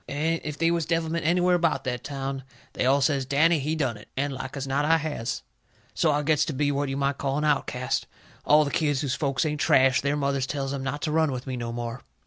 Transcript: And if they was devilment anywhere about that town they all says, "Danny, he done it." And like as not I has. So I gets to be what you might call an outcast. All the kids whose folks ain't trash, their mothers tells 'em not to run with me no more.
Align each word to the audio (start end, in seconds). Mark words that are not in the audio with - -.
And 0.09 0.41
if 0.43 0.57
they 0.57 0.71
was 0.71 0.87
devilment 0.87 1.27
anywhere 1.27 1.53
about 1.53 1.83
that 1.83 2.03
town 2.03 2.43
they 2.73 2.87
all 2.87 3.01
says, 3.01 3.23
"Danny, 3.23 3.59
he 3.59 3.75
done 3.75 3.97
it." 3.97 4.07
And 4.17 4.33
like 4.33 4.57
as 4.57 4.65
not 4.65 4.83
I 4.83 4.97
has. 4.97 5.43
So 5.93 6.11
I 6.11 6.23
gets 6.23 6.43
to 6.45 6.53
be 6.53 6.71
what 6.71 6.89
you 6.89 6.97
might 6.97 7.19
call 7.19 7.37
an 7.37 7.45
outcast. 7.45 8.07
All 8.43 8.65
the 8.65 8.71
kids 8.71 9.01
whose 9.01 9.13
folks 9.13 9.45
ain't 9.45 9.61
trash, 9.61 10.01
their 10.01 10.17
mothers 10.17 10.47
tells 10.47 10.73
'em 10.73 10.81
not 10.81 11.03
to 11.03 11.11
run 11.11 11.31
with 11.31 11.45
me 11.45 11.55
no 11.55 11.71
more. 11.71 12.01